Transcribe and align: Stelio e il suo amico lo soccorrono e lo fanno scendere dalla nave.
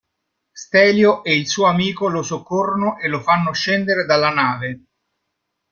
Stelio 0.51 1.23
e 1.23 1.35
il 1.35 1.47
suo 1.47 1.67
amico 1.67 2.07
lo 2.09 2.23
soccorrono 2.23 2.97
e 2.97 3.07
lo 3.07 3.19
fanno 3.21 3.53
scendere 3.53 4.03
dalla 4.05 4.31
nave. 4.31 4.85